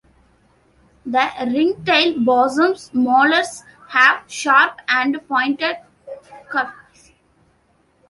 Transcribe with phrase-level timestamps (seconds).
[1.05, 5.77] The ringtail possum's molars have sharp and pointed
[6.49, 7.11] cusps.